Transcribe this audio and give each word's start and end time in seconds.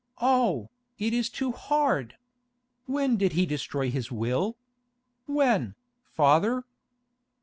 Oh, 0.19 0.71
it 0.97 1.13
is 1.13 1.29
too 1.29 1.51
hard! 1.51 2.15
When 2.87 3.17
did 3.17 3.33
he 3.33 3.45
destroy 3.45 3.91
his 3.91 4.11
will? 4.11 4.57
When, 5.27 5.75
father? 6.07 6.63